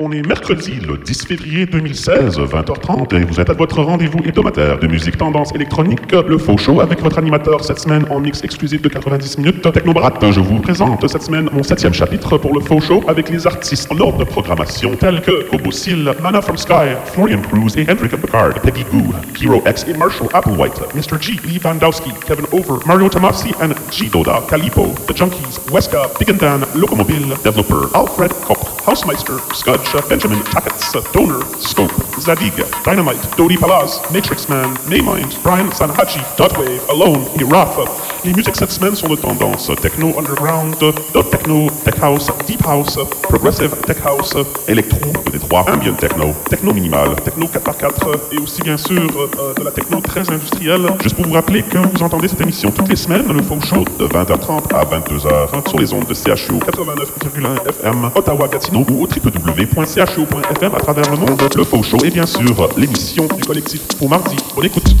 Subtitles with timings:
[0.00, 4.78] On est mercredi, le 10 février 2016, 20h30, et vous êtes à votre rendez-vous hebdomadaire
[4.78, 8.80] de musique tendance électronique, le faux show avec votre animateur cette semaine en mix exclusif
[8.80, 10.12] de 90 minutes, Technobrat.
[10.30, 13.90] Je vous présente cette semaine mon septième chapitre pour le faux show avec les artistes
[13.90, 18.16] en ordre de programmation tels que Kobo Seal, Mana from Sky, Florian Cruz et Hendrika
[18.18, 19.12] Picard, Peggy Goo,
[19.42, 21.20] Hero X et Marshall Applewhite, Mr.
[21.20, 26.28] G, Lee Vandowski, Kevin Over, Mario Tomasi and G Doda, Calipo, The Junkies, Weska, Big
[26.76, 32.52] Locomobile, Developer, Alfred Kopp, Housemeister, Scudge, Benjamin Tackets, Donor, Scope, Zadig,
[32.84, 37.84] Dynamite, Dodie Palaz, Matrix Man, Maymind, Brian Sanhachi, Dotwave, Alone et Rafa.
[38.24, 42.98] Les musiques cette semaine sont de tendance techno underground, dot techno, tech house, deep house,
[43.22, 44.34] progressive tech house,
[44.66, 49.70] électro Détroit, ambient techno, techno minimal, techno 4x4 et aussi bien sûr euh, de la
[49.70, 50.86] techno très industrielle.
[51.02, 53.84] Juste pour vous rappeler que vous entendez cette émission toutes les semaines, le faux show
[53.98, 59.06] de 20h30 à 22h sur les ondes de CHU 89,1 FM, Ottawa, Gatineau ou au
[59.78, 61.40] www.chu.fm à travers le monde.
[61.56, 64.36] Le faux show et bien sûr l'émission du collectif pour mardi.
[64.54, 64.94] Bonne écoute.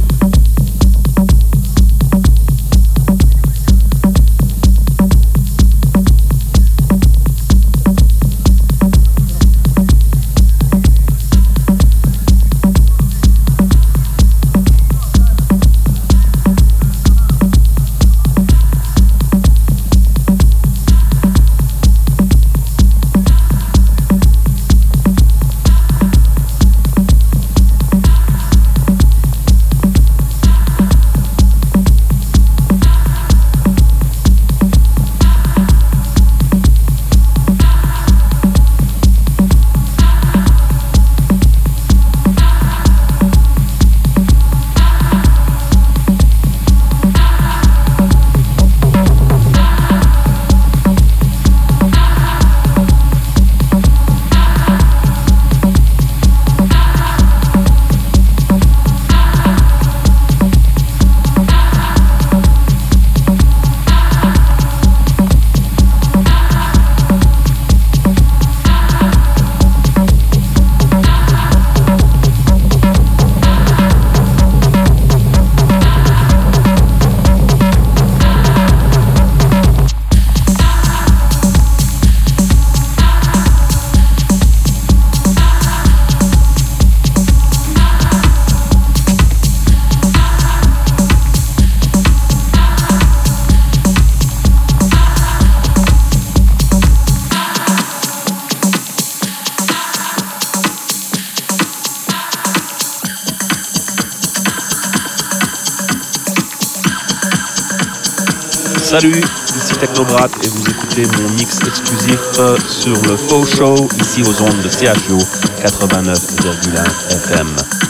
[108.88, 109.20] Salut,
[109.54, 114.42] ici Technobrat et vous écoutez mon mix exclusif euh, sur le Faux Show ici aux
[114.42, 115.18] ondes de CHO
[115.62, 117.87] 89,1 FM.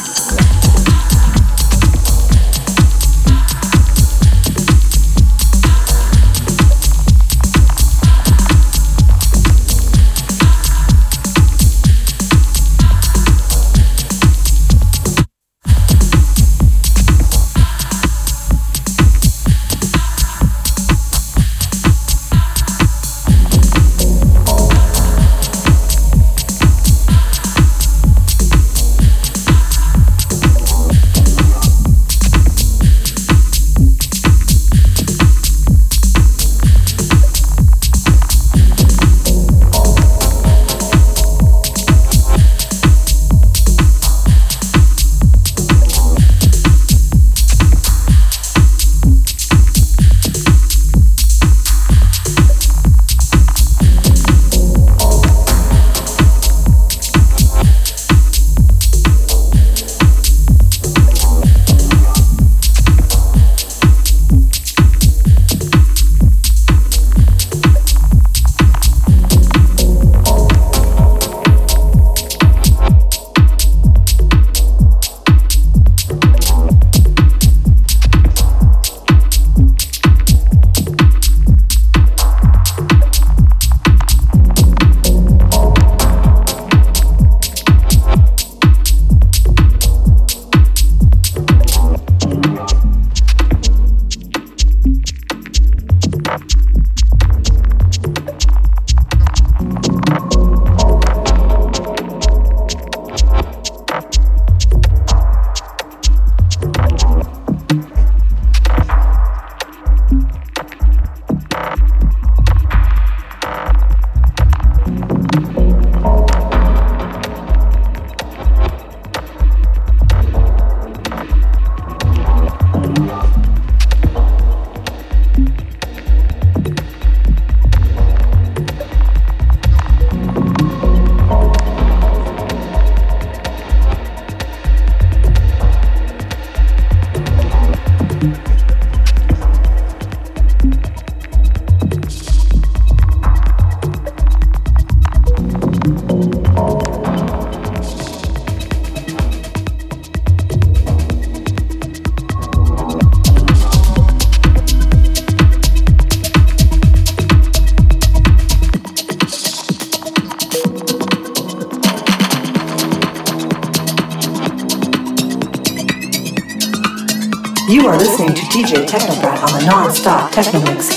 [168.69, 170.91] DJ Technobrat on the non-stop techno mix.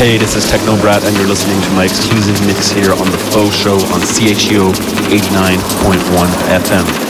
[0.00, 3.54] Hey, this is Technobrat, and you're listening to my exclusive mix here on the Faux
[3.54, 4.72] Show on CHU
[5.14, 6.26] 89.1
[6.58, 7.07] FM.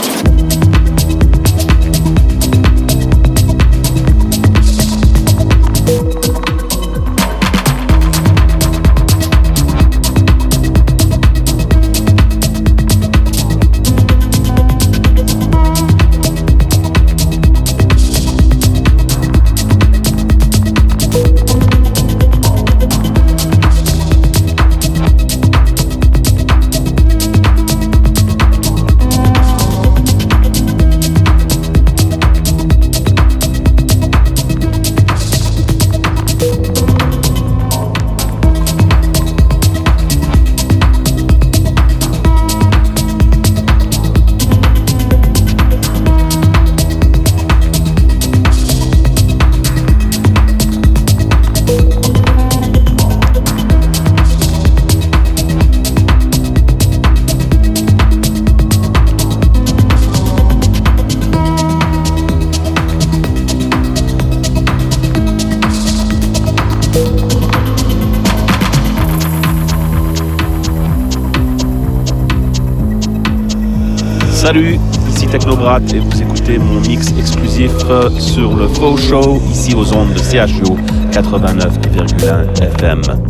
[75.31, 80.15] Technobrat et vous écoutez mon mix exclusif euh, sur le Faux Show ici aux ondes
[80.15, 80.65] de CHU
[81.13, 83.28] 89,1 FM.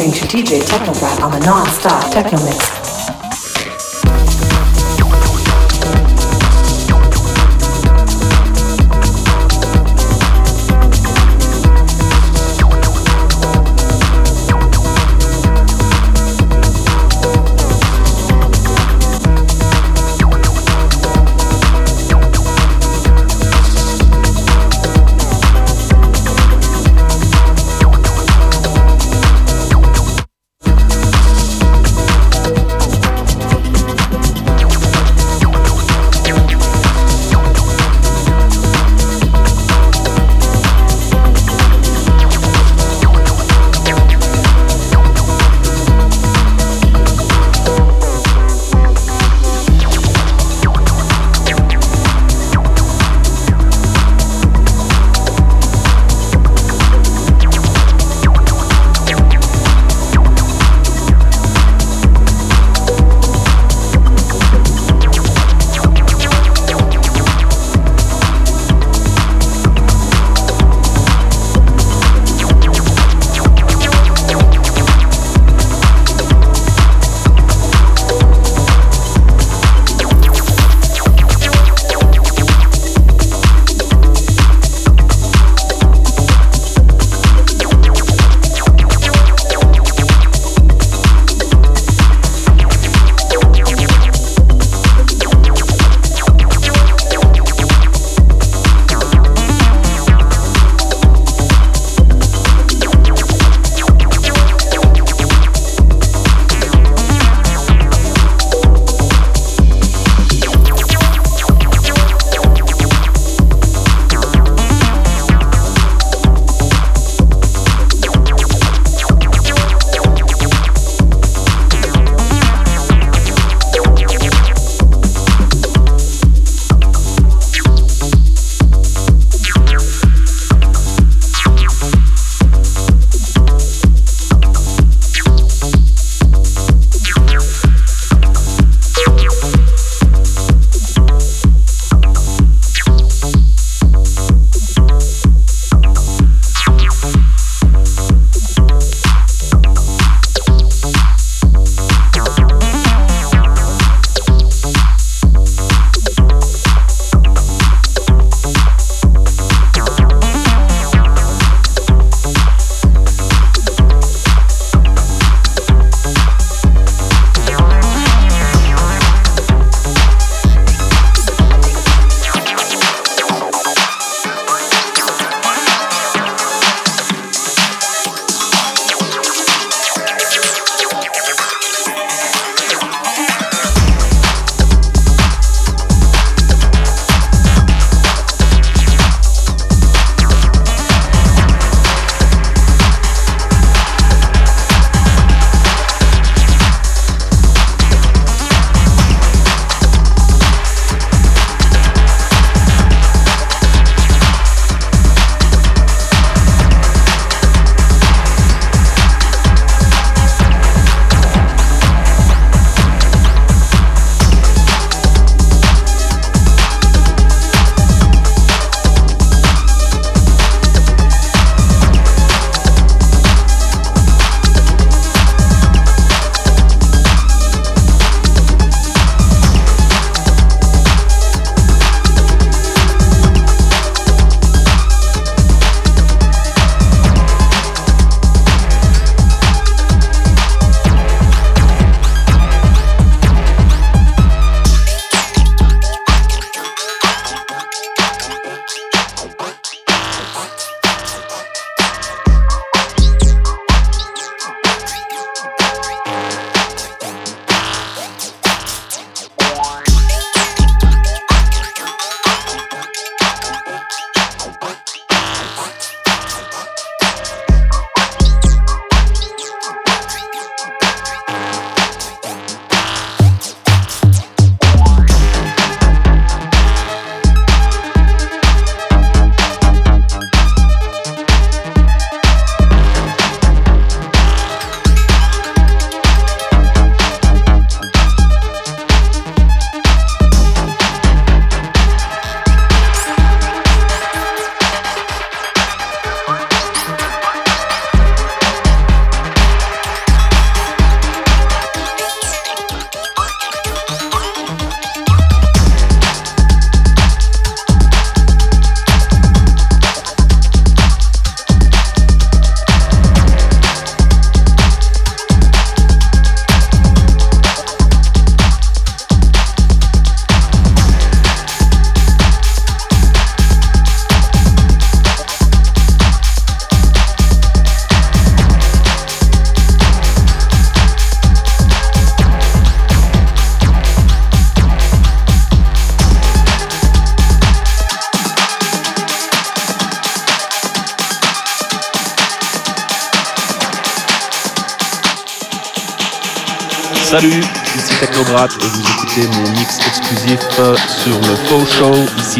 [0.00, 2.79] Listening to DJ Technobrat on the non-stop techno mix.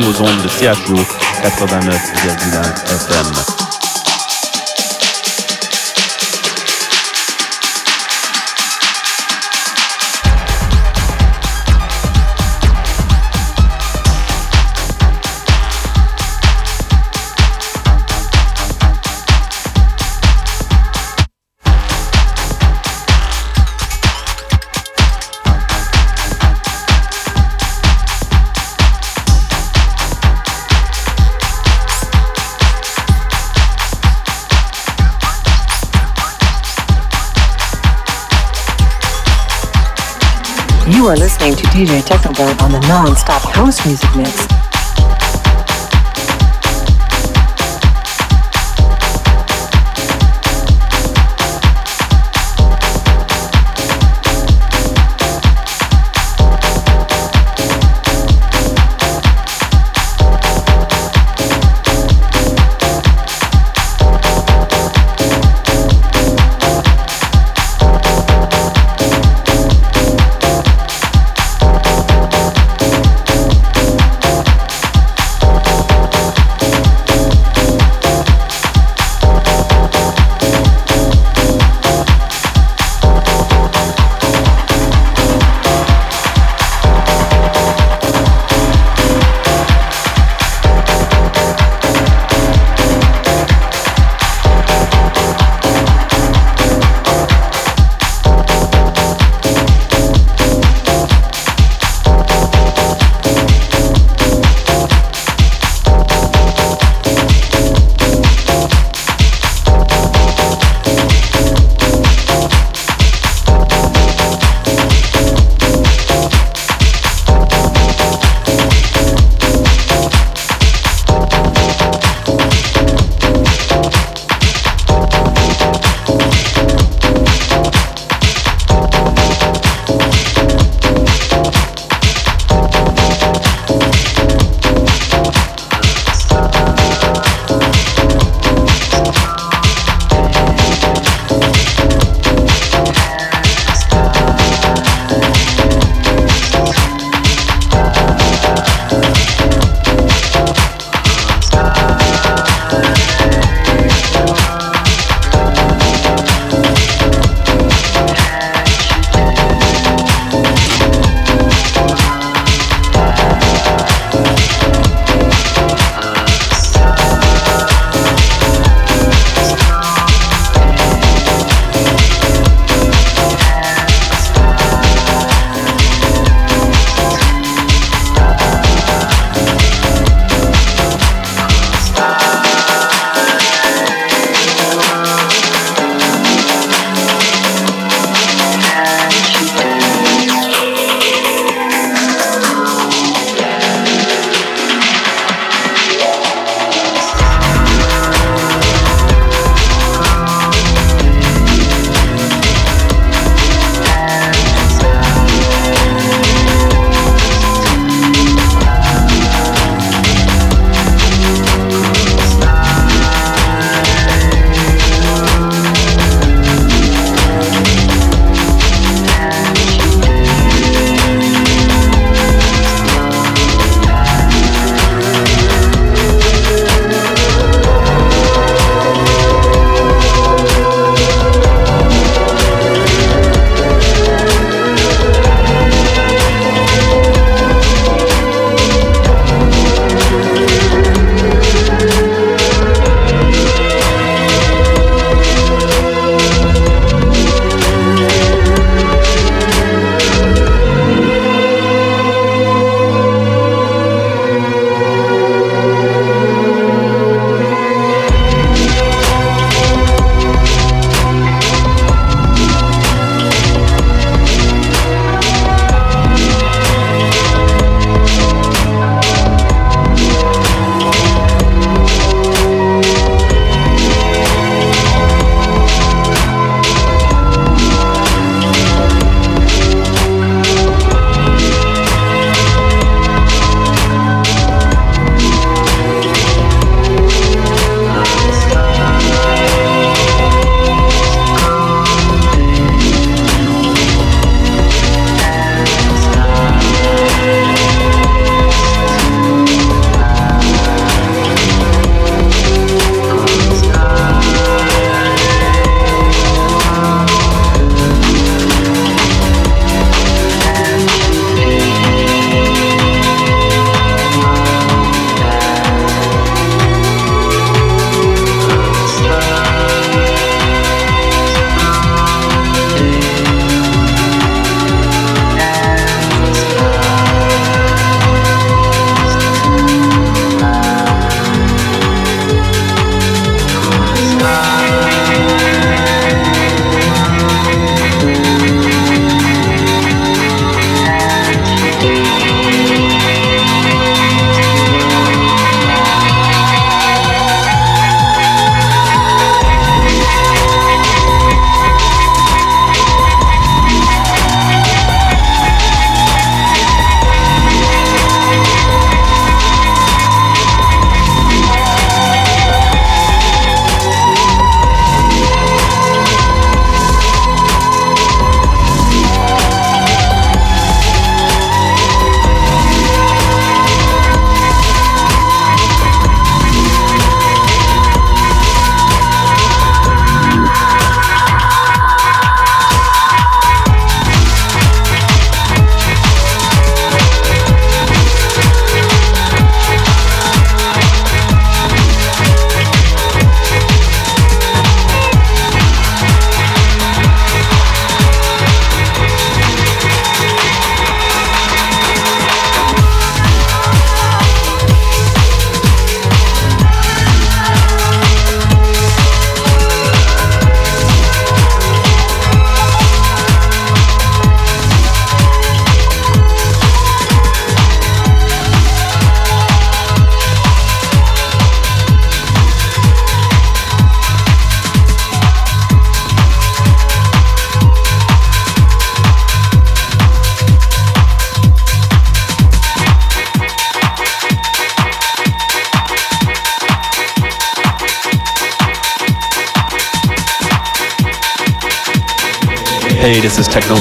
[0.02, 0.94] Aux ondes de CHO
[1.42, 3.69] 89,1 FM.
[42.72, 44.59] On the non-stop house music mix.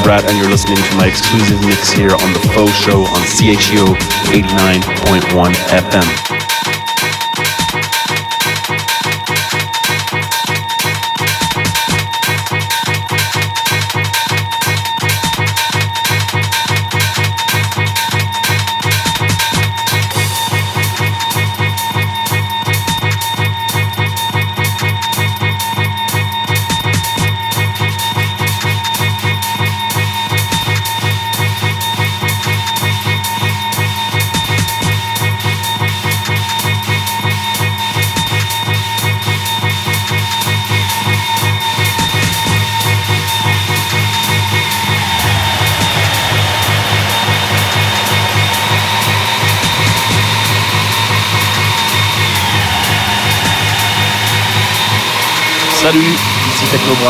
[0.10, 3.94] And you're listening to my exclusive mix here on the Faux Show on CHU
[4.32, 6.29] 89.1 FM.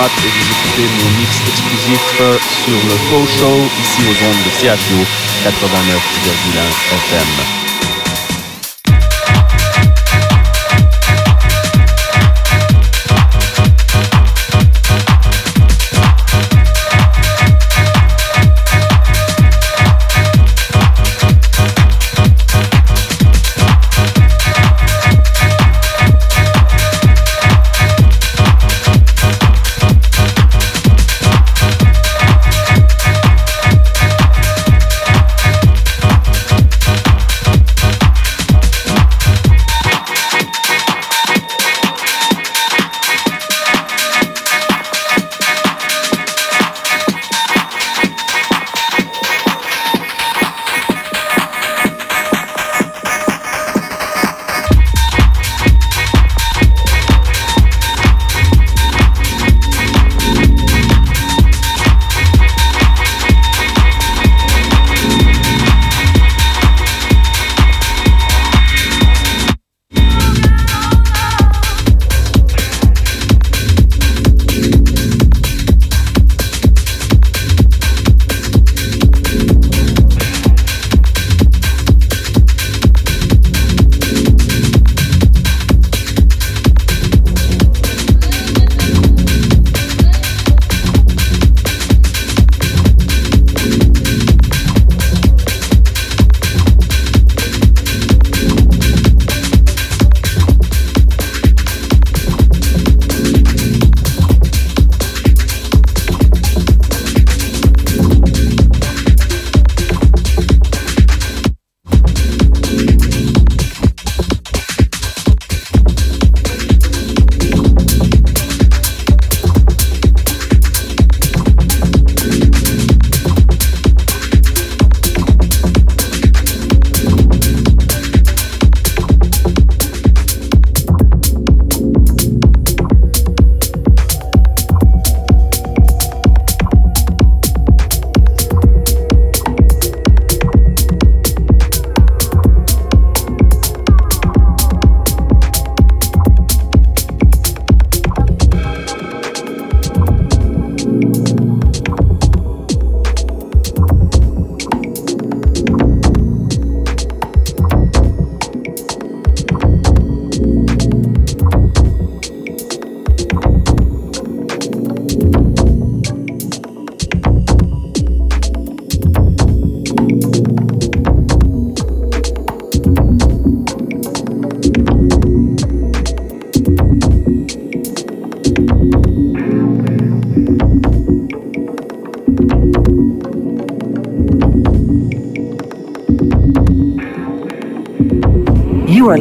[0.05, 2.21] Et vous écoutez mon mix exclusif
[2.63, 5.03] sur le Faux Show ici aux ondes de CHO
[5.43, 5.55] 89,1
[6.95, 7.58] FM.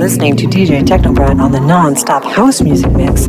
[0.08, 3.28] Listening to DJ Technobrat on the non-stop house music mix.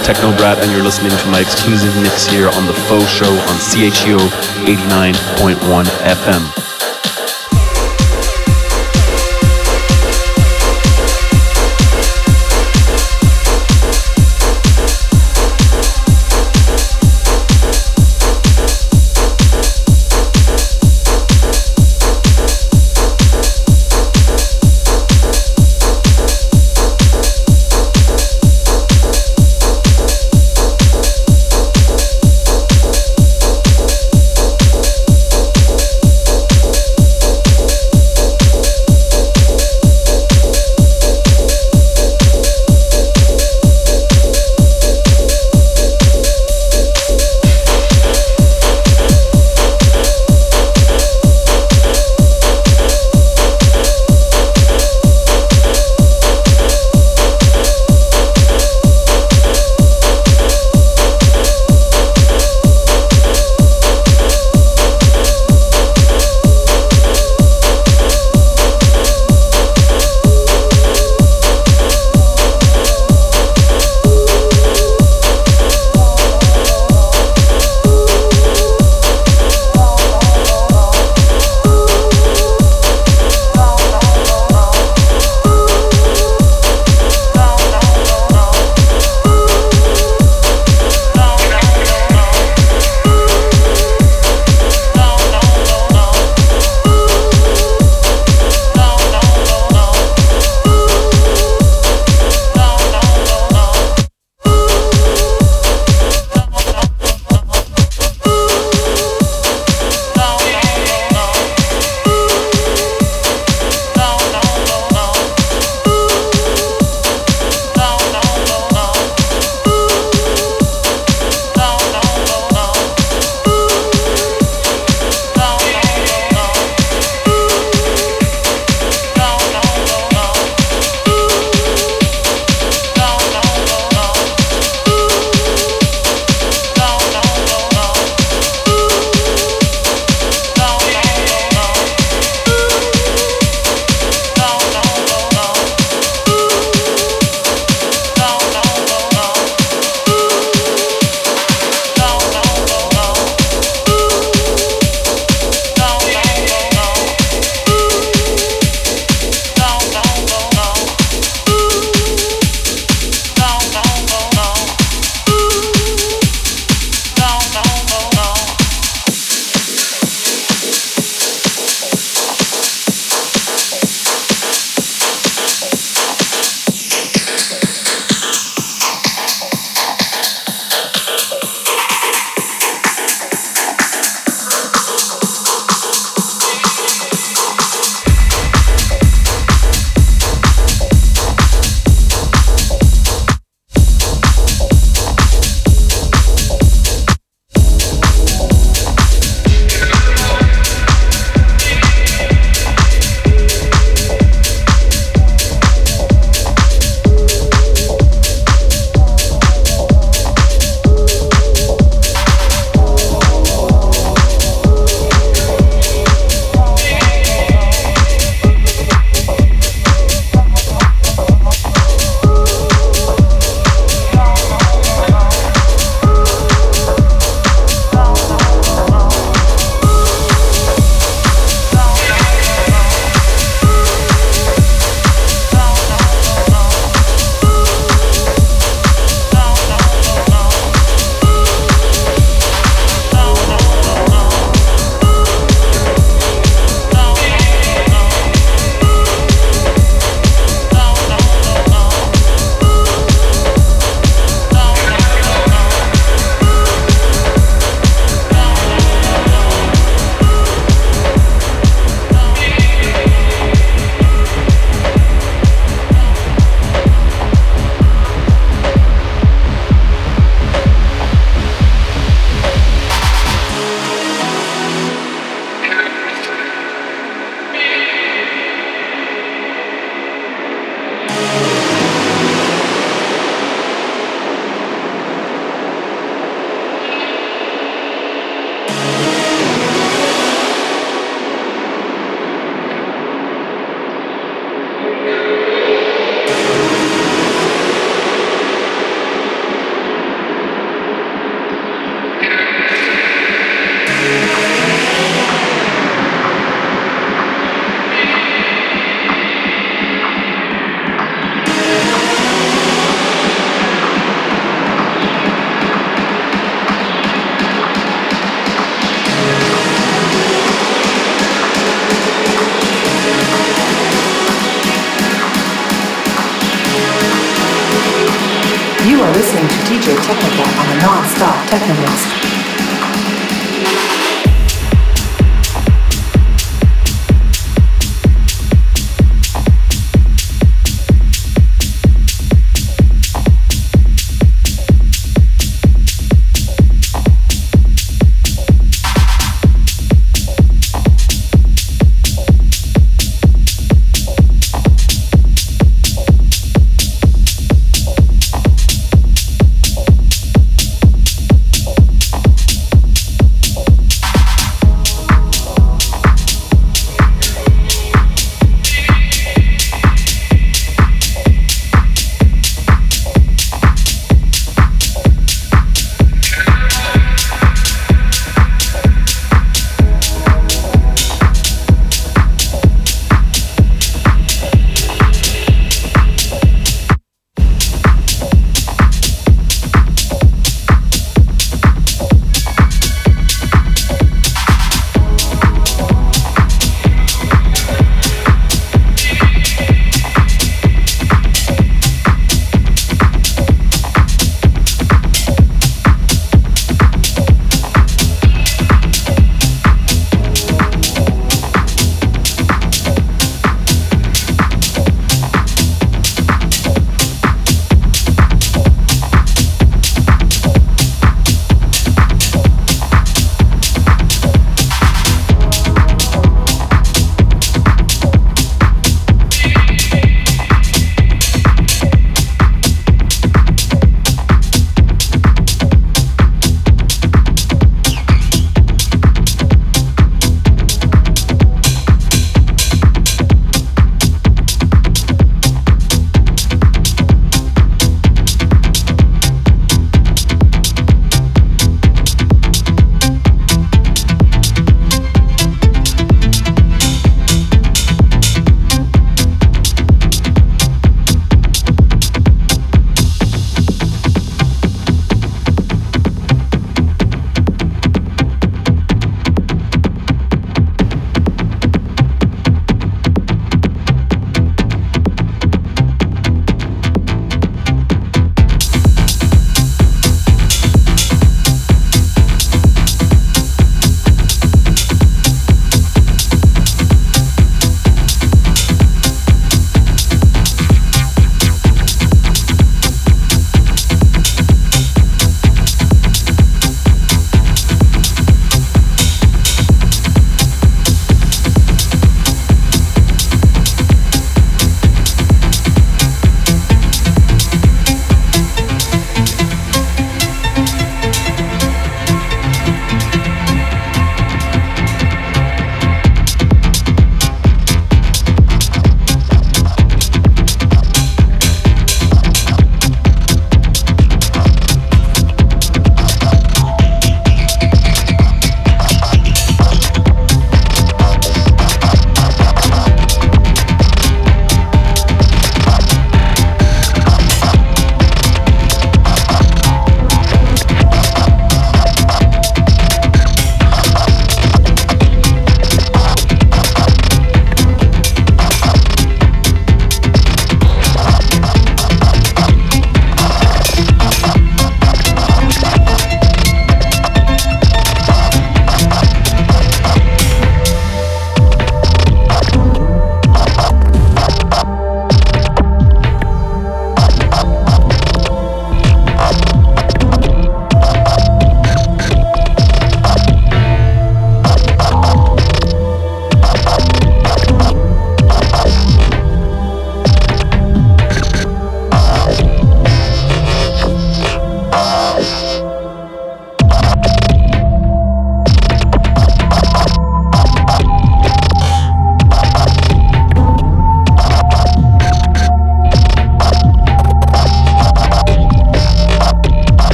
[0.00, 3.56] Is Technobrat, and you're listening to my exclusive mix here on The Faux Show on
[3.58, 4.18] CHEO
[4.66, 6.75] 89.1 FM.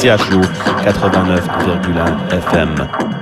[0.00, 0.40] CHU
[0.86, 3.19] 89,1 FM.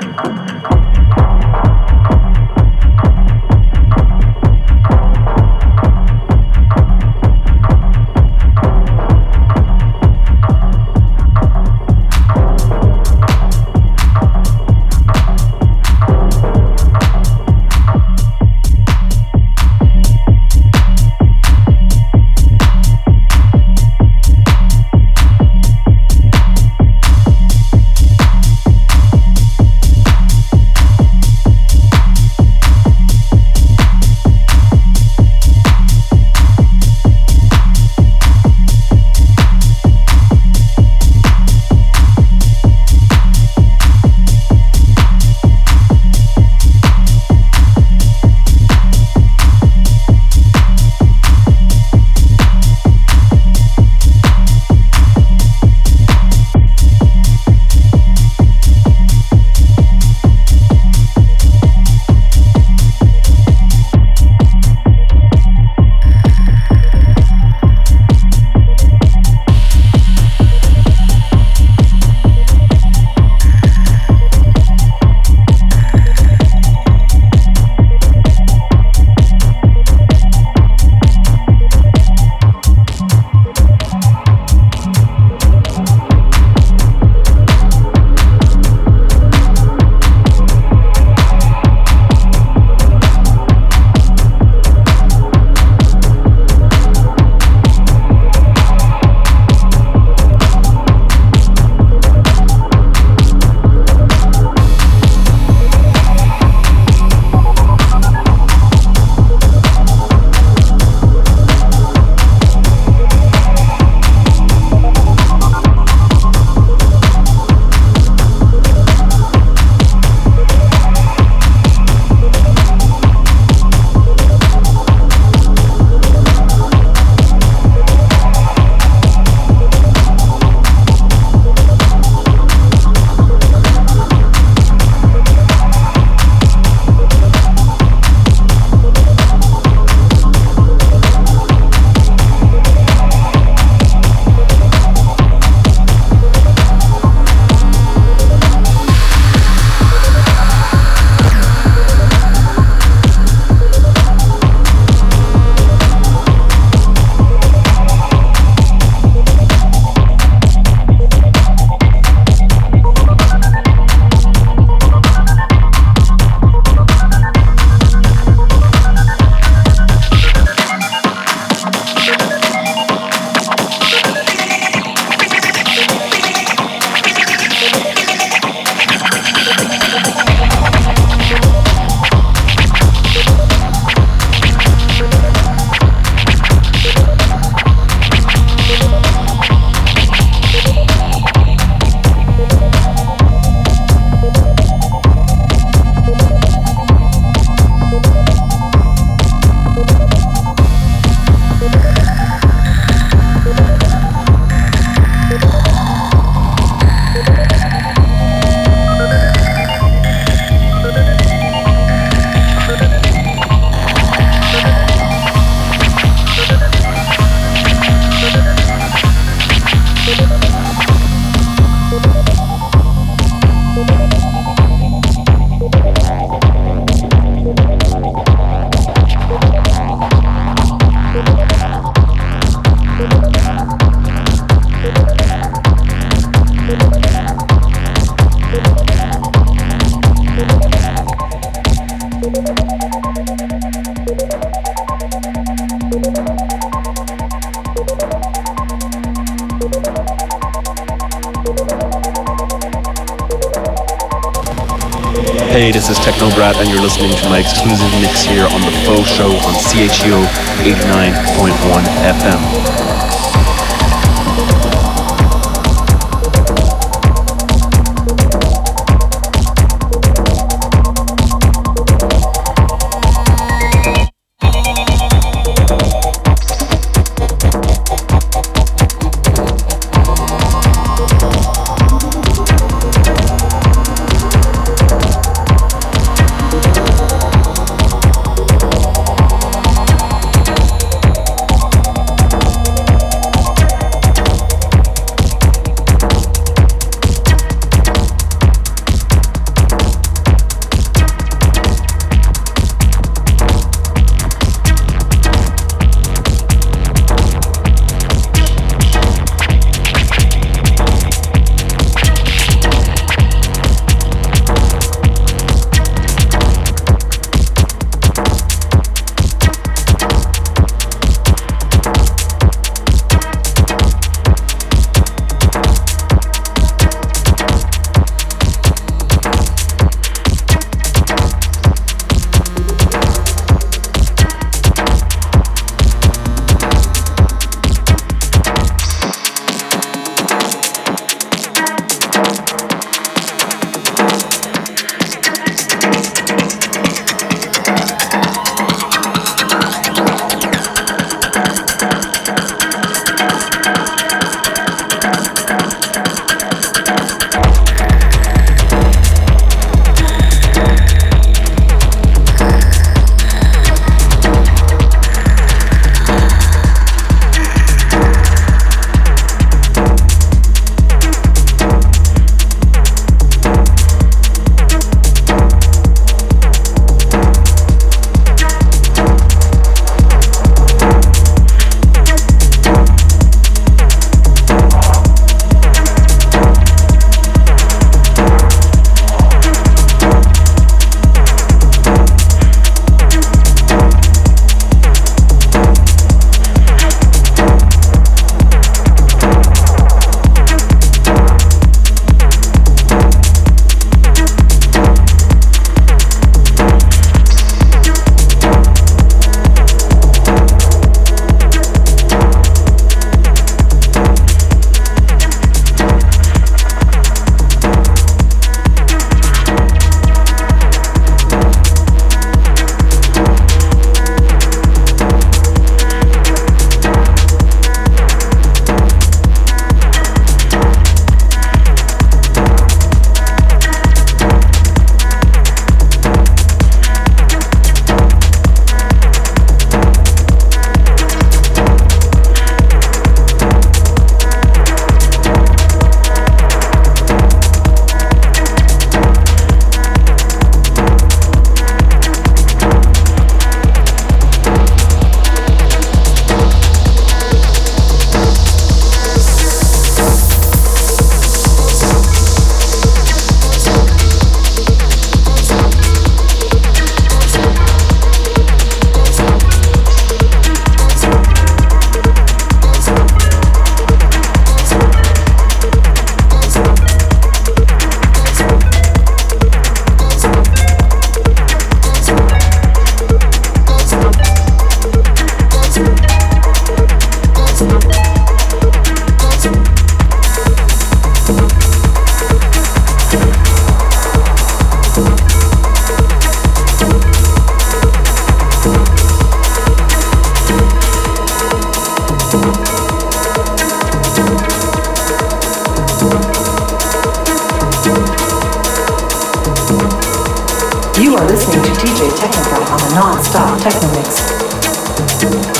[512.98, 515.57] Non-stop techno mix.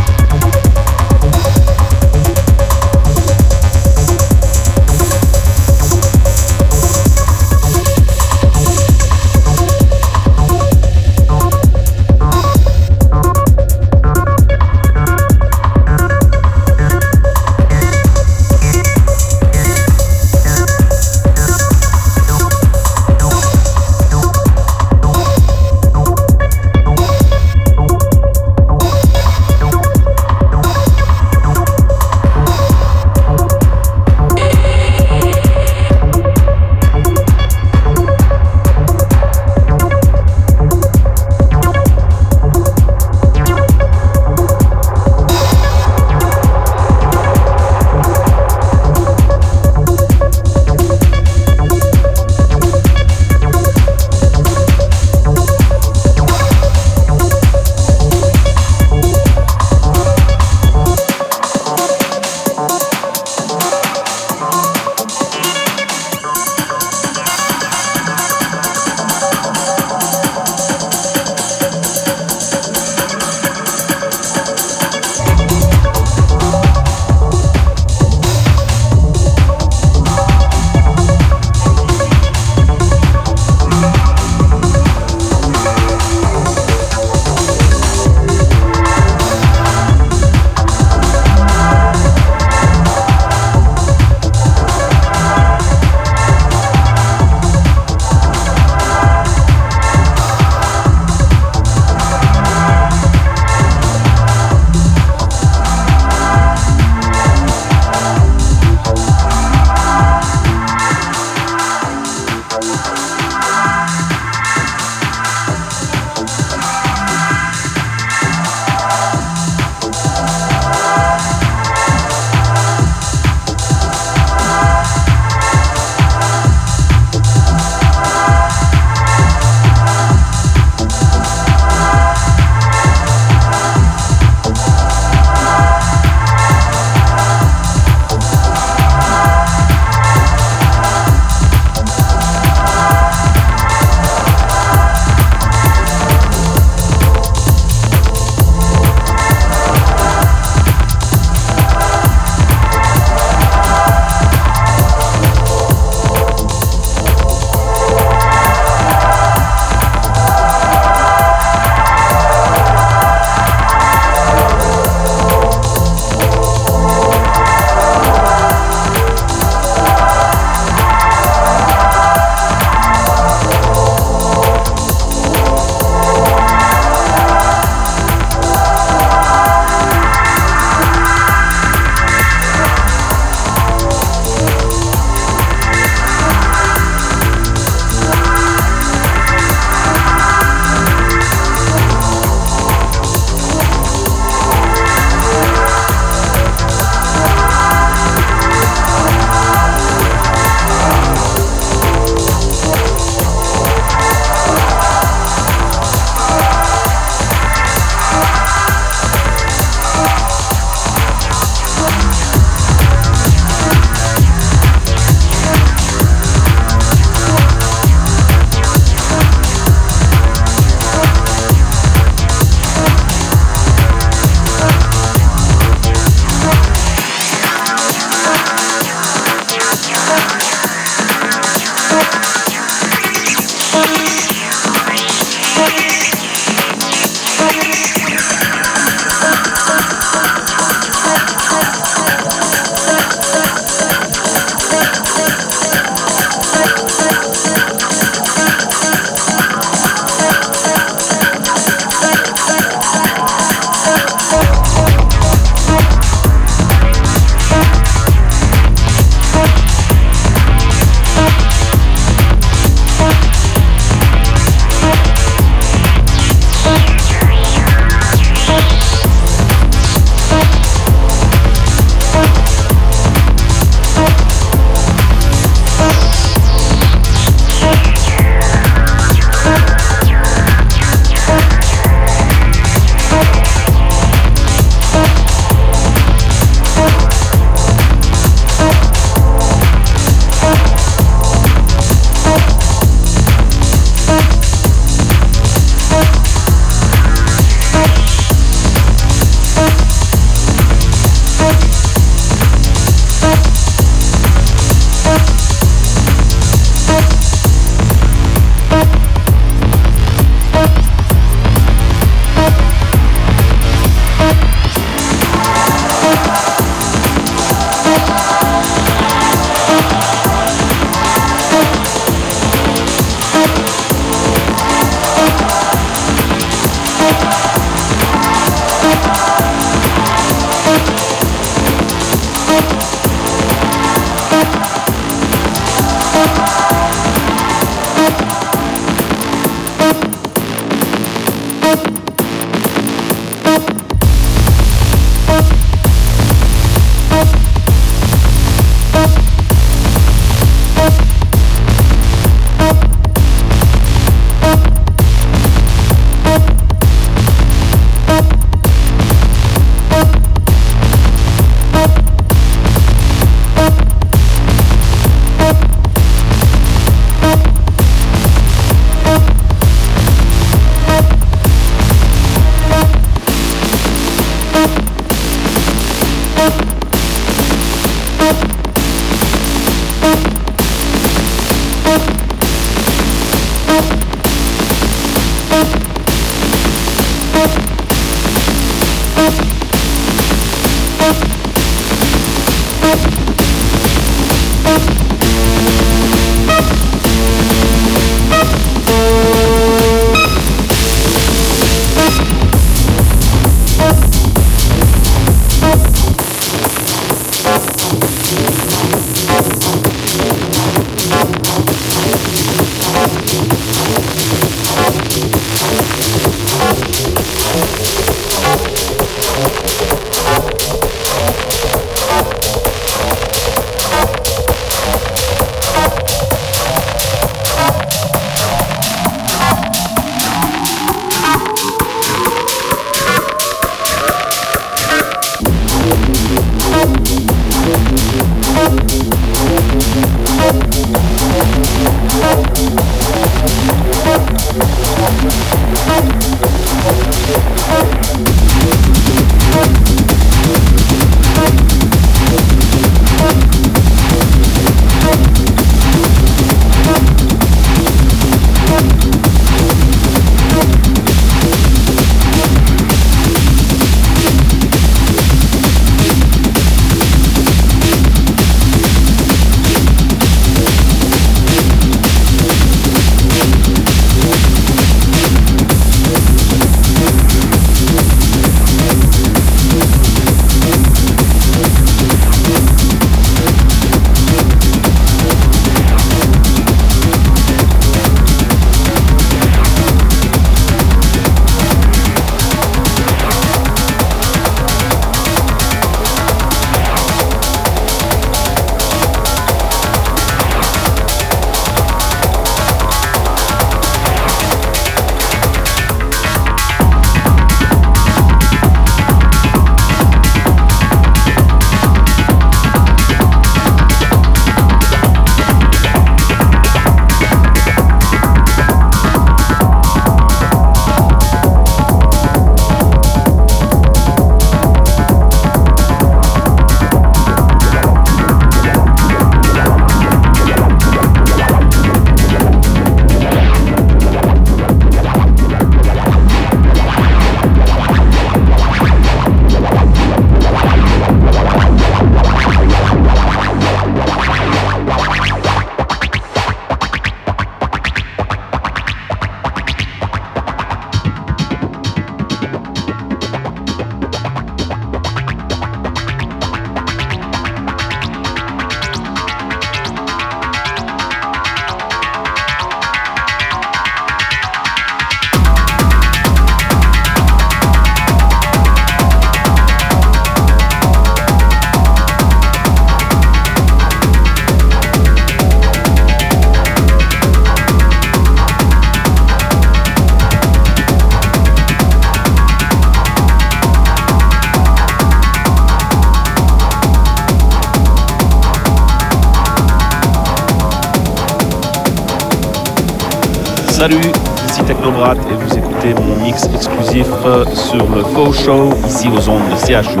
[597.54, 600.00] Sur le Faux Show ici aux ondes de CHU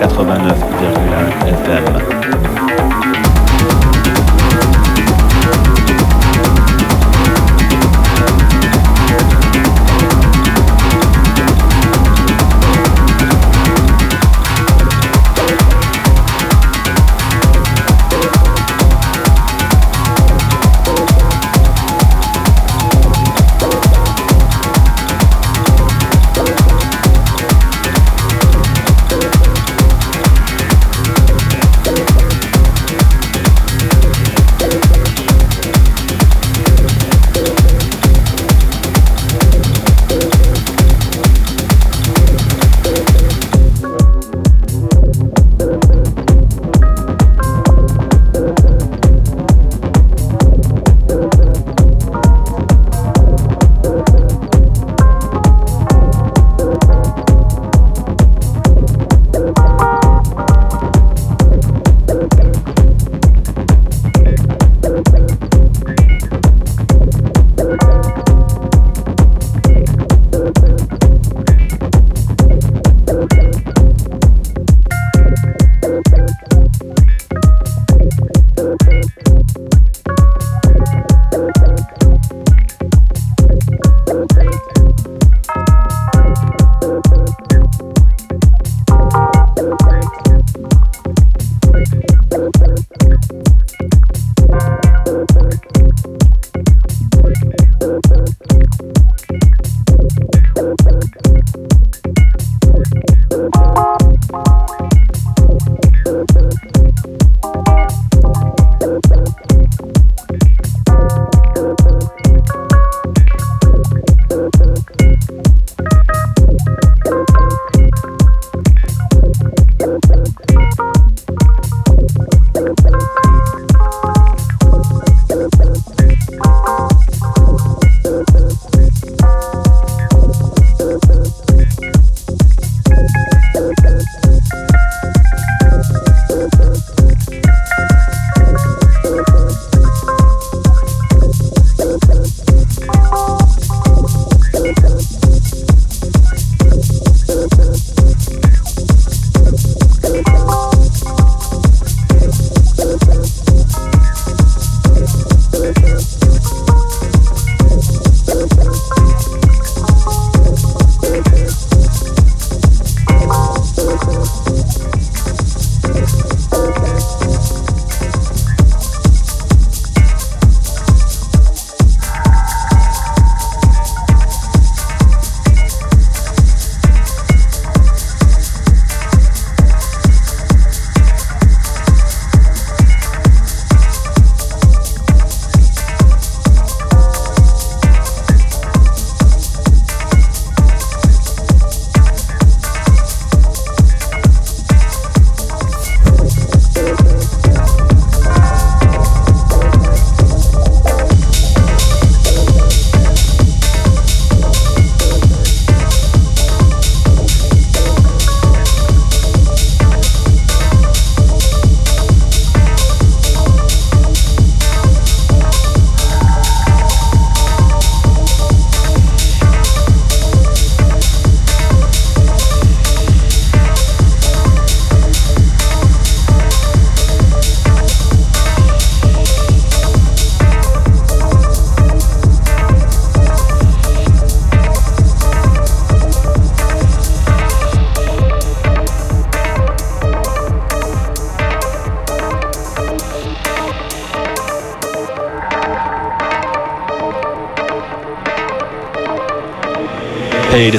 [0.00, 2.11] 89,1 FM.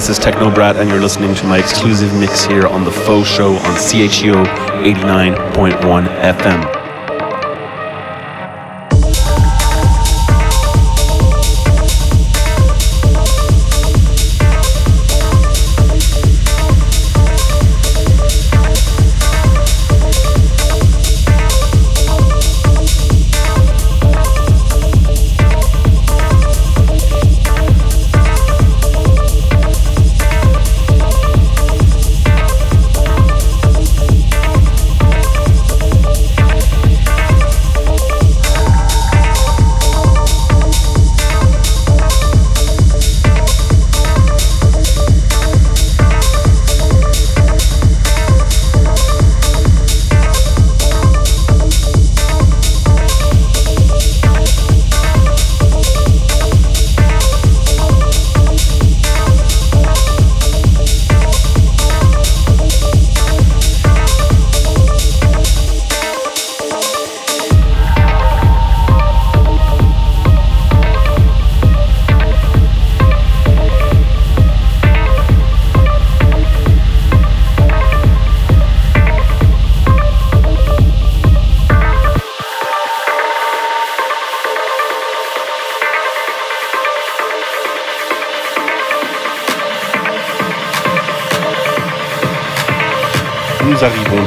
[0.05, 3.53] This is Technobrat, and you're listening to my exclusive mix here on The Faux Show
[3.53, 4.43] on CHUO
[4.84, 6.73] 89.1 FM.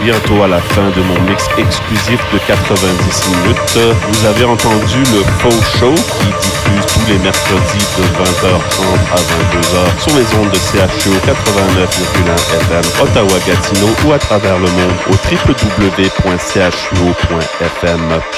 [0.06, 3.78] Bientôt à la fin de mon mix exclusif de 90 minutes.
[4.08, 9.82] Vous avez entendu le Faux Show qui diffuse tous les mercredis de 20h30 à 22h
[9.98, 16.60] sur les ondes de CHU 89,1 FM Ottawa-Gatineau ou à travers le monde au www.chuo.fm.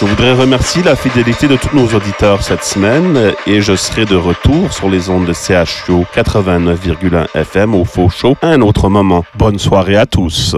[0.01, 4.17] Je voudrais remercier la fidélité de tous nos auditeurs cette semaine et je serai de
[4.17, 9.27] retour sur les ondes de CHU 89,1 FM au Faux Show à un autre moment.
[9.37, 10.57] Bonne soirée à tous.